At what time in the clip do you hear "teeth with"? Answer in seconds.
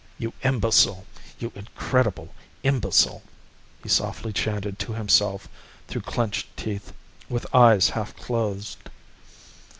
6.57-7.45